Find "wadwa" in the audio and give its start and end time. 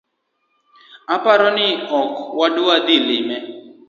2.39-2.75